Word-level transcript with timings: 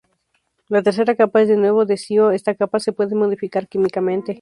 La 0.67 0.81
tercera 0.81 1.13
capa 1.15 1.43
es 1.43 1.47
de 1.47 1.57
nuevo 1.57 1.85
de 1.85 1.93
SiO- 1.95 2.31
esta 2.31 2.55
capa 2.55 2.79
se 2.79 2.91
puede 2.91 3.13
modificar 3.13 3.67
químicamente. 3.67 4.39